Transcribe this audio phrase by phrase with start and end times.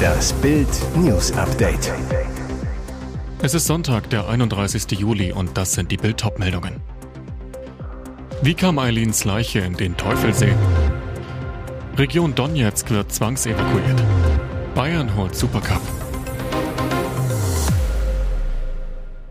[0.00, 1.92] Das Bild News Update.
[3.42, 4.98] Es ist Sonntag, der 31.
[4.98, 6.80] Juli und das sind die Bild meldungen
[8.42, 10.54] Wie kam Eileens Leiche in den Teufelsee?
[11.96, 14.02] Region Donetsk wird zwangsevakuiert.
[14.74, 15.99] Bayern holt Supercup.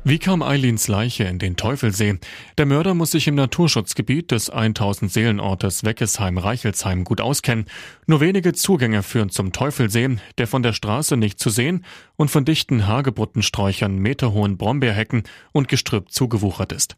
[0.09, 2.17] Wie kam Eileens Leiche in den Teufelsee?
[2.57, 7.65] Der Mörder muss sich im Naturschutzgebiet des 1000 Seelenortes Weckesheim-Reichelsheim gut auskennen.
[8.07, 12.43] Nur wenige Zugänge führen zum Teufelsee, der von der Straße nicht zu sehen und von
[12.43, 16.95] dichten Hagebuttensträuchern, meterhohen Brombeerhecken und Gestrüpp zugewuchert ist.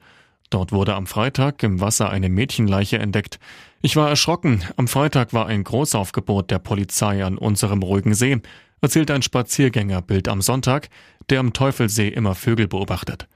[0.50, 3.40] Dort wurde am Freitag im Wasser eine Mädchenleiche entdeckt.
[3.82, 4.64] Ich war erschrocken.
[4.78, 8.40] Am Freitag war ein Großaufgebot der Polizei an unserem ruhigen See
[8.82, 10.90] erzählt ein Spaziergänger Bild am Sonntag,
[11.30, 13.28] der am Teufelsee immer Vögel beobachtet.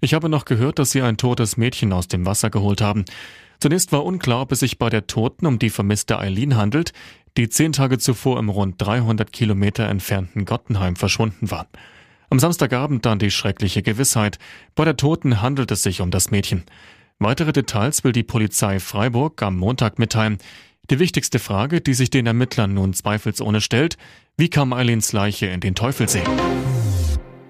[0.00, 3.04] Ich habe noch gehört, dass sie ein totes Mädchen aus dem Wasser geholt haben.
[3.60, 6.92] Zunächst war unklar, ob es sich bei der Toten um die vermisste Eileen handelt,
[7.36, 11.68] die zehn Tage zuvor im rund 300 Kilometer entfernten Gottenheim verschwunden war.
[12.30, 14.38] Am Samstagabend dann die schreckliche Gewissheit,
[14.74, 16.64] bei der Toten handelt es sich um das Mädchen.
[17.18, 20.38] Weitere Details will die Polizei Freiburg am Montag mitteilen.
[20.90, 23.98] Die wichtigste Frage, die sich den Ermittlern nun zweifelsohne stellt,
[24.36, 26.22] wie kam Eileens Leiche in den Teufelsee?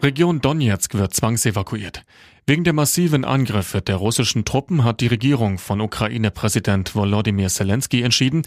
[0.02, 2.06] Region Donetsk wird zwangsevakuiert.
[2.46, 8.42] Wegen der massiven Angriffe der russischen Truppen hat die Regierung von Ukraine-Präsident Volodymyr Zelensky entschieden,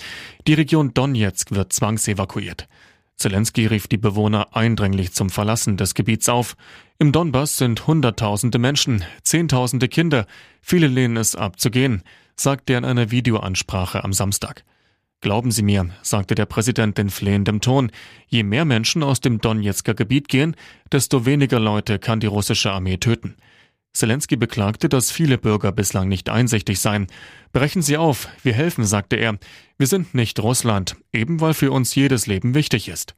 [0.47, 2.67] die Region Donetsk wird zwangsevakuiert.
[3.17, 6.55] Zelensky rief die Bewohner eindringlich zum Verlassen des Gebiets auf.
[6.97, 10.25] Im Donbass sind Hunderttausende Menschen, Zehntausende Kinder,
[10.59, 12.01] viele lehnen es ab zu gehen,
[12.35, 14.63] sagte er in einer Videoansprache am Samstag.
[15.23, 17.91] Glauben Sie mir, sagte der Präsident in flehendem Ton,
[18.27, 20.53] je mehr Menschen aus dem Donetsker Gebiet gehen,
[20.91, 23.35] desto weniger Leute kann die russische Armee töten.
[23.93, 27.07] Zelensky beklagte, dass viele Bürger bislang nicht einsichtig seien.
[27.53, 29.38] Brechen Sie auf, wir helfen, sagte er.
[29.77, 33.15] Wir sind nicht Russland, eben weil für uns jedes Leben wichtig ist.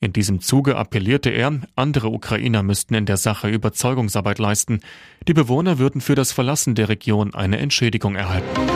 [0.00, 4.80] In diesem Zuge appellierte er, andere Ukrainer müssten in der Sache Überzeugungsarbeit leisten.
[5.28, 8.73] Die Bewohner würden für das Verlassen der Region eine Entschädigung erhalten.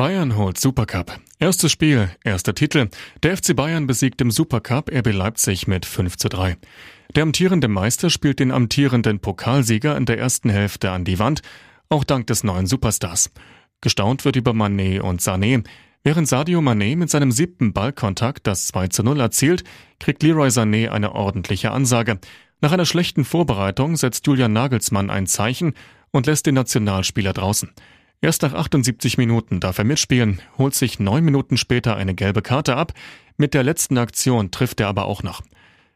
[0.00, 1.20] Bayern holt Supercup.
[1.40, 2.88] Erstes Spiel, erster Titel.
[3.22, 6.56] Der FC Bayern besiegt im Supercup RB Leipzig mit 5 zu 3.
[7.14, 11.42] Der amtierende Meister spielt den amtierenden Pokalsieger in der ersten Hälfte an die Wand,
[11.90, 13.30] auch dank des neuen Superstars.
[13.82, 15.64] Gestaunt wird über Manet und Sané.
[16.02, 19.64] Während Sadio Mané mit seinem siebten Ballkontakt das 2 zu 0 erzielt,
[19.98, 22.18] kriegt Leroy Sané eine ordentliche Ansage.
[22.62, 25.74] Nach einer schlechten Vorbereitung setzt Julian Nagelsmann ein Zeichen
[26.10, 27.70] und lässt den Nationalspieler draußen.
[28.22, 32.76] Erst nach 78 Minuten darf er mitspielen, holt sich neun Minuten später eine gelbe Karte
[32.76, 32.92] ab.
[33.38, 35.40] Mit der letzten Aktion trifft er aber auch noch.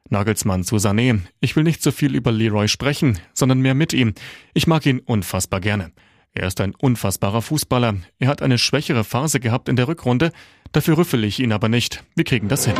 [0.08, 1.20] Nagelsmann zu Sané.
[1.40, 4.14] Ich will nicht so viel über Leroy sprechen, sondern mehr mit ihm.
[4.54, 5.92] Ich mag ihn unfassbar gerne.
[6.32, 7.96] Er ist ein unfassbarer Fußballer.
[8.18, 10.32] Er hat eine schwächere Phase gehabt in der Rückrunde.
[10.72, 12.04] Dafür rüffel ich ihn aber nicht.
[12.16, 12.74] Wir kriegen das hin.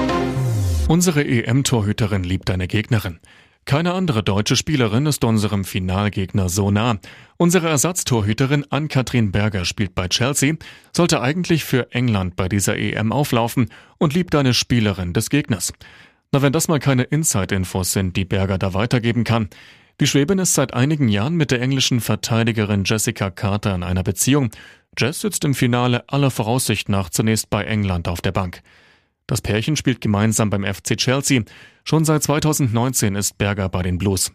[0.88, 3.21] Unsere EM-Torhüterin liebt eine Gegnerin.
[3.64, 6.98] Keine andere deutsche Spielerin ist unserem Finalgegner so nah.
[7.38, 10.54] Unsere Ersatztorhüterin Ann-Kathrin Berger spielt bei Chelsea,
[10.92, 15.72] sollte eigentlich für England bei dieser EM auflaufen und liebt eine Spielerin des Gegners.
[16.30, 19.48] Na, wenn das mal keine Inside-Infos sind, die Berger da weitergeben kann.
[20.00, 24.50] Die Schwäbin ist seit einigen Jahren mit der englischen Verteidigerin Jessica Carter in einer Beziehung.
[24.98, 28.62] Jess sitzt im Finale aller Voraussicht nach zunächst bei England auf der Bank.
[29.26, 31.42] Das Pärchen spielt gemeinsam beim FC Chelsea.
[31.84, 34.32] Schon seit 2019 ist Berger bei den Blues.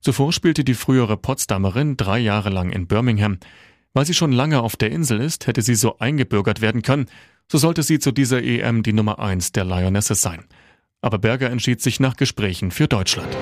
[0.00, 3.38] Zuvor spielte die frühere Potsdamerin drei Jahre lang in Birmingham.
[3.94, 7.06] Weil sie schon lange auf der Insel ist, hätte sie so eingebürgert werden können.
[7.50, 10.44] So sollte sie zu dieser EM die Nummer eins der Lionesses sein.
[11.00, 13.34] Aber Berger entschied sich nach Gesprächen für Deutschland.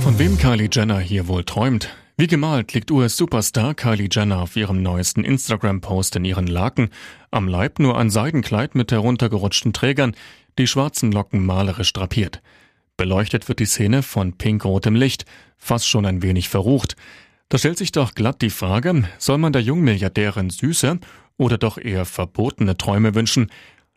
[0.00, 1.94] Von wem Kylie Jenner hier wohl träumt?
[2.20, 6.90] Wie gemalt liegt US-Superstar Kylie Jenner auf ihrem neuesten Instagram-Post in ihren Laken,
[7.30, 10.16] am Leib nur ein Seidenkleid mit heruntergerutschten Trägern,
[10.58, 12.42] die schwarzen Locken malerisch drapiert.
[12.96, 15.26] Beleuchtet wird die Szene von pinkrotem Licht,
[15.58, 16.96] fast schon ein wenig verrucht.
[17.50, 20.98] Da stellt sich doch glatt die Frage, soll man der Jungmilliardärin süße
[21.36, 23.48] oder doch eher verbotene Träume wünschen?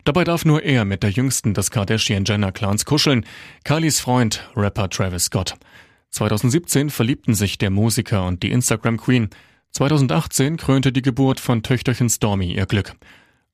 [0.04, 3.26] Dabei darf nur er mit der jüngsten des Kardashian-Jenner-Clans kuscheln,
[3.64, 5.56] Kylies Freund, Rapper Travis Scott.
[6.12, 9.30] 2017 verliebten sich der Musiker und die Instagram-Queen.
[9.72, 12.94] 2018 krönte die Geburt von Töchterchen Stormy ihr Glück.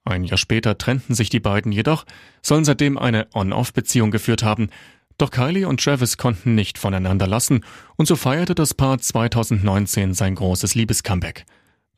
[0.04, 2.04] Ein Jahr später trennten sich die beiden jedoch,
[2.42, 4.70] sollen seitdem eine On-Off-Beziehung geführt haben.
[5.18, 7.64] Doch Kylie und Travis konnten nicht voneinander lassen
[7.96, 11.44] und so feierte das Paar 2019 sein großes Liebescomeback.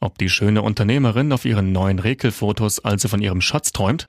[0.01, 4.09] Ob die schöne Unternehmerin auf ihren neuen Rekelfotos also von ihrem Schatz träumt?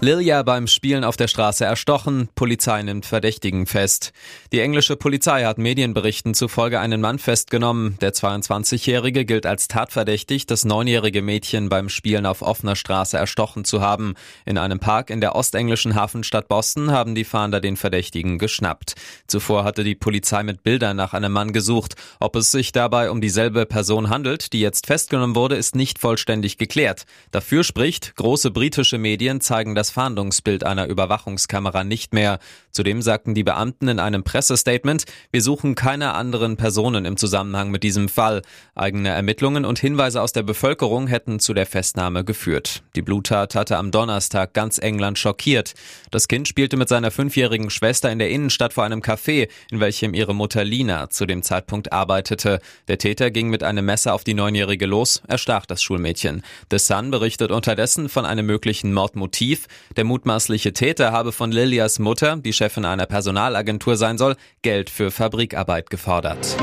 [0.00, 4.12] Lilia beim Spielen auf der Straße erstochen, Polizei nimmt Verdächtigen fest.
[4.52, 7.98] Die englische Polizei hat Medienberichten zufolge einen Mann festgenommen.
[8.00, 13.80] Der 22-Jährige gilt als tatverdächtig, das neunjährige Mädchen beim Spielen auf offener Straße erstochen zu
[13.80, 14.14] haben.
[14.46, 18.94] In einem Park in der ostenglischen Hafenstadt Boston haben die Fahnder den Verdächtigen geschnappt.
[19.26, 21.96] Zuvor hatte die Polizei mit Bildern nach einem Mann gesucht.
[22.20, 26.56] Ob es sich dabei um dieselbe Person handelt, die jetzt festgenommen wurde, ist nicht vollständig
[26.56, 27.04] geklärt.
[27.32, 32.40] Dafür spricht, große britische Medien zeigen das das Fahndungsbild einer Überwachungskamera nicht mehr.
[32.72, 37.82] Zudem sagten die Beamten in einem Pressestatement, wir suchen keine anderen Personen im Zusammenhang mit
[37.82, 38.42] diesem Fall.
[38.74, 42.82] Eigene Ermittlungen und Hinweise aus der Bevölkerung hätten zu der Festnahme geführt.
[42.96, 45.72] Die Bluttat hatte am Donnerstag ganz England schockiert.
[46.10, 50.12] Das Kind spielte mit seiner fünfjährigen Schwester in der Innenstadt vor einem Café, in welchem
[50.12, 52.60] ihre Mutter Lina zu dem Zeitpunkt arbeitete.
[52.88, 56.42] Der Täter ging mit einem Messer auf die Neunjährige los, erstach das Schulmädchen.
[56.70, 59.66] The Sun berichtet unterdessen von einem möglichen Mordmotiv.
[59.96, 65.10] Der mutmaßliche Täter habe von Lilias Mutter, die Chefin einer Personalagentur sein soll, Geld für
[65.10, 66.56] Fabrikarbeit gefordert.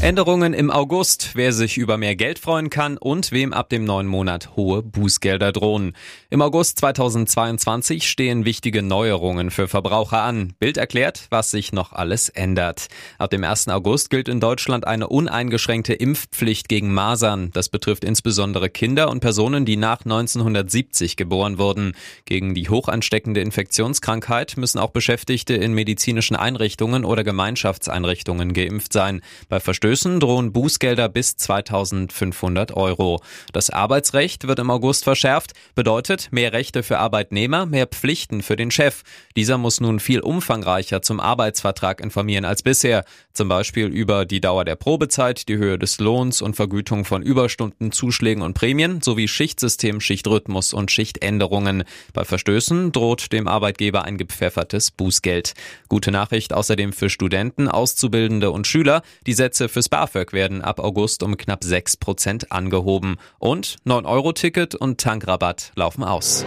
[0.00, 4.06] Änderungen im August, wer sich über mehr Geld freuen kann und wem ab dem neuen
[4.06, 5.92] Monat hohe Bußgelder drohen.
[6.30, 10.52] Im August 2022 stehen wichtige Neuerungen für Verbraucher an.
[10.60, 12.86] Bild erklärt, was sich noch alles ändert.
[13.18, 13.68] Ab dem 1.
[13.68, 17.50] August gilt in Deutschland eine uneingeschränkte Impfpflicht gegen Masern.
[17.52, 21.94] Das betrifft insbesondere Kinder und Personen, die nach 1970 geboren wurden.
[22.24, 29.22] Gegen die hochansteckende Infektionskrankheit müssen auch Beschäftigte in medizinischen Einrichtungen oder Gemeinschaftseinrichtungen geimpft sein.
[29.48, 33.22] Bei Verstößen drohen Bußgelder bis 2500 Euro.
[33.52, 38.70] Das Arbeitsrecht wird im August verschärft, bedeutet mehr Rechte für Arbeitnehmer, mehr Pflichten für den
[38.70, 39.02] Chef.
[39.34, 44.64] Dieser muss nun viel umfangreicher zum Arbeitsvertrag informieren als bisher, zum Beispiel über die Dauer
[44.64, 50.00] der Probezeit, die Höhe des Lohns und Vergütung von Überstunden, Zuschlägen und Prämien sowie Schichtsystem,
[50.00, 51.84] Schichtrhythmus und Schichtänderungen.
[52.12, 55.54] Bei Verstößen droht dem Arbeitgeber ein gepfeffertes Bußgeld.
[55.88, 59.02] Gute Nachricht außerdem für Studenten, Auszubildende und Schüler.
[59.26, 63.16] Die Sätze für fürs BAföG werden ab August um knapp 6 Prozent angehoben.
[63.38, 66.44] Und 9-Euro-Ticket und Tankrabatt laufen aus.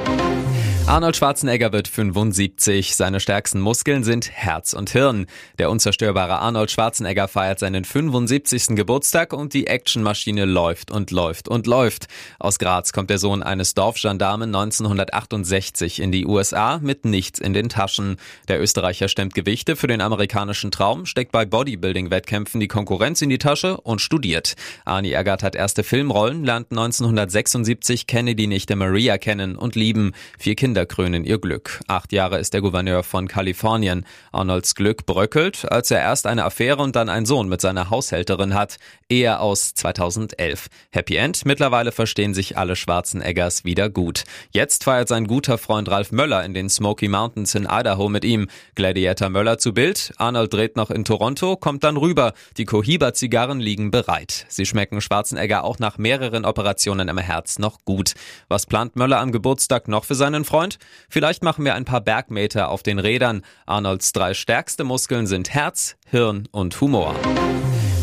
[0.87, 2.95] Arnold Schwarzenegger wird 75.
[2.95, 5.27] Seine stärksten Muskeln sind Herz und Hirn.
[5.57, 8.75] Der unzerstörbare Arnold Schwarzenegger feiert seinen 75.
[8.75, 12.07] Geburtstag und die Actionmaschine läuft und läuft und läuft.
[12.39, 17.69] Aus Graz kommt der Sohn eines Dorfgendarmen 1968 in die USA mit nichts in den
[17.69, 18.17] Taschen.
[18.49, 23.37] Der Österreicher stemmt Gewichte für den amerikanischen Traum, steckt bei Bodybuilding-Wettkämpfen die Konkurrenz in die
[23.37, 24.55] Tasche und studiert.
[24.83, 30.13] Arnie Eggert hat erste Filmrollen, lernt 1976 Kennedy Nichte Maria kennen und lieben.
[30.37, 31.81] Vier Kinder Kinder krönen ihr Glück.
[31.89, 34.05] Acht Jahre ist der Gouverneur von Kalifornien.
[34.31, 38.53] Arnolds Glück bröckelt, als er erst eine Affäre und dann einen Sohn mit seiner Haushälterin
[38.53, 38.77] hat.
[39.09, 40.69] Ehe aus 2011.
[40.89, 44.23] Happy End, mittlerweile verstehen sich alle Schwarzeneggers wieder gut.
[44.51, 48.47] Jetzt feiert sein guter Freund Ralf Möller in den Smoky Mountains in Idaho mit ihm.
[48.75, 50.13] Gladiator Möller zu Bild.
[50.15, 52.31] Arnold dreht noch in Toronto, kommt dann rüber.
[52.55, 54.45] Die Cohiba-Zigarren liegen bereit.
[54.47, 58.13] Sie schmecken Schwarzenegger auch nach mehreren Operationen im Herz noch gut.
[58.47, 60.60] Was plant Möller am Geburtstag noch für seinen Freund?
[60.61, 60.77] Freund?
[61.09, 63.41] Vielleicht machen wir ein paar Bergmeter auf den Rädern.
[63.65, 67.15] Arnolds drei stärkste Muskeln sind Herz, Hirn und Humor.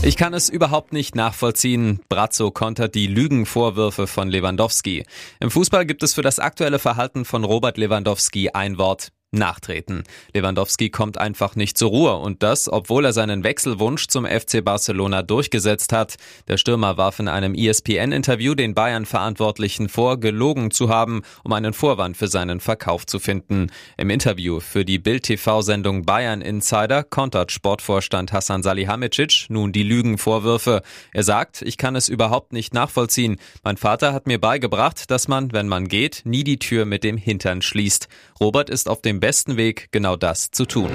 [0.02, 2.00] Ich kann es überhaupt nicht nachvollziehen.
[2.08, 5.04] Brazzo kontert die Lügenvorwürfe von Lewandowski.
[5.38, 10.04] Im Fußball gibt es für das aktuelle Verhalten von Robert Lewandowski ein Wort nachtreten.
[10.32, 15.22] Lewandowski kommt einfach nicht zur Ruhe und das, obwohl er seinen Wechselwunsch zum FC Barcelona
[15.22, 16.16] durchgesetzt hat.
[16.48, 22.16] Der Stürmer warf in einem ESPN-Interview den Bayern-Verantwortlichen vor, gelogen zu haben, um einen Vorwand
[22.16, 23.70] für seinen Verkauf zu finden.
[23.98, 30.82] Im Interview für die Bild-TV-Sendung Bayern Insider kontert Sportvorstand Hassan Salihamidzic nun die Lügenvorwürfe.
[31.12, 33.36] Er sagt, ich kann es überhaupt nicht nachvollziehen.
[33.62, 37.18] Mein Vater hat mir beigebracht, dass man, wenn man geht, nie die Tür mit dem
[37.18, 38.08] Hintern schließt.
[38.40, 40.90] Robert ist auf dem besten Weg, genau das zu tun.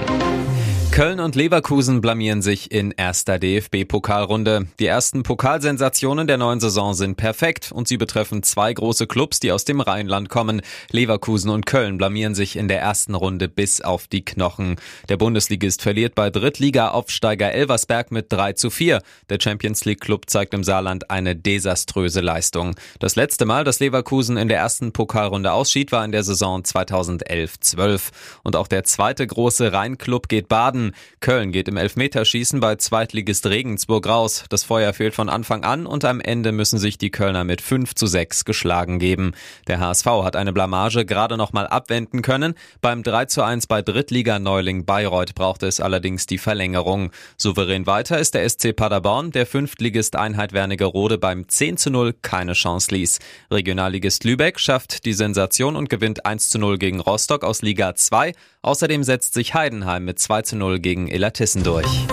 [0.93, 4.67] Köln und Leverkusen blamieren sich in erster DFB-Pokalrunde.
[4.79, 9.51] Die ersten Pokalsensationen der neuen Saison sind perfekt und sie betreffen zwei große Clubs, die
[9.51, 10.61] aus dem Rheinland kommen.
[10.91, 14.75] Leverkusen und Köln blamieren sich in der ersten Runde bis auf die Knochen.
[15.09, 19.01] Der Bundesligist verliert bei Drittliga-Aufsteiger Elversberg mit 3 zu 4.
[19.31, 22.75] Der Champions League-Club zeigt im Saarland eine desaströse Leistung.
[22.99, 28.11] Das letzte Mal, dass Leverkusen in der ersten Pokalrunde ausschied, war in der Saison 2011-12.
[28.43, 30.82] Und auch der zweite große Rheinklub geht baden.
[30.83, 30.95] Gewonnen.
[31.19, 34.43] Köln geht im Elfmeterschießen bei Zweitligist Regensburg raus.
[34.49, 37.95] Das Feuer fehlt von Anfang an und am Ende müssen sich die Kölner mit 5
[37.95, 39.33] zu 6 geschlagen geben.
[39.67, 42.55] Der HSV hat eine Blamage gerade noch mal abwenden können.
[42.81, 47.11] Beim 3 zu 1 bei Drittliga-Neuling Bayreuth brauchte es allerdings die Verlängerung.
[47.37, 52.53] Souverän weiter ist der SC Paderborn, der Fünftligist Einheit Wernigerode beim 10 zu 0 keine
[52.53, 53.19] Chance ließ.
[53.51, 58.33] Regionalligist Lübeck schafft die Sensation und gewinnt 1 zu 0 gegen Rostock aus Liga 2.
[58.65, 62.07] Außerdem setzt sich Heidenheim mit 2 zu 0 gegen Illertissen durch.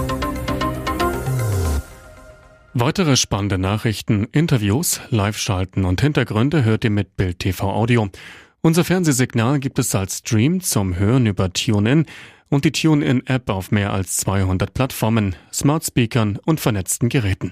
[2.74, 8.08] Weitere spannende Nachrichten, Interviews, Live-Schalten und Hintergründe hört ihr mit Bild TV Audio.
[8.62, 12.06] Unser Fernsehsignal gibt es als Stream zum Hören über TuneIn
[12.48, 17.48] und die TuneIn-App auf mehr als 200 Plattformen, Smart Speakern und vernetzten Geräten.